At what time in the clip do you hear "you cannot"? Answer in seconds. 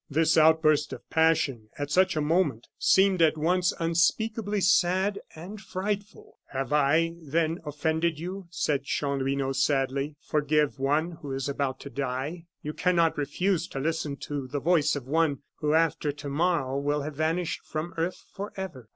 12.63-13.15